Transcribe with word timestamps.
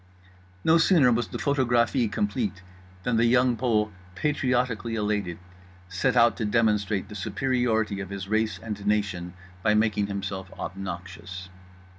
No 0.63 0.79
sooner 0.79 1.11
was 1.11 1.27
the 1.27 1.37
photographie 1.37 2.11
complete 2.11 2.63
than 3.03 3.17
The 3.17 3.25
Young 3.25 3.55
Pole, 3.55 3.91
patriotically 4.15 4.95
elated, 4.95 5.37
set 5.89 6.15
out 6.17 6.35
to 6.37 6.45
demonstrate 6.45 7.07
the 7.07 7.13
superiority 7.13 7.99
of 7.99 8.09
his 8.09 8.27
race 8.27 8.57
and 8.57 8.83
nation 8.87 9.35
by 9.61 9.75
making 9.75 10.07
himself 10.07 10.51
obnoxious. 10.57 11.49